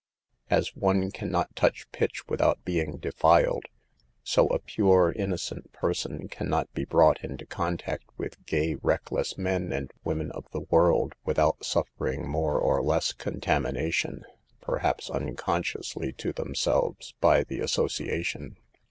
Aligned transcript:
As 0.49 0.75
one 0.75 1.11
can 1.11 1.29
not 1.29 1.55
touch 1.55 1.85
pitch 1.91 2.27
without 2.27 2.65
being 2.65 2.97
defiled, 2.97 3.65
so 4.23 4.47
a 4.47 4.57
pure 4.57 5.13
innocent 5.15 5.71
person 5.73 6.27
can 6.27 6.49
not 6.49 6.73
be 6.73 6.85
brought 6.85 7.23
into 7.23 7.45
con 7.45 7.77
tact 7.77 8.05
with 8.17 8.43
gay, 8.47 8.73
reckless 8.81 9.37
men 9.37 9.71
and 9.71 9.91
women 10.03 10.31
of 10.31 10.49
the 10.53 10.61
world, 10.71 11.13
without 11.23 11.63
suffering 11.63 12.27
more 12.27 12.57
or 12.57 12.81
less 12.81 13.13
contam 13.13 13.71
ination, 13.71 14.23
perhaps 14.59 15.07
unconsciously 15.11 16.11
to 16.13 16.33
themselves, 16.33 17.13
by 17.19 17.43
the 17.43 17.59
association. 17.59 18.57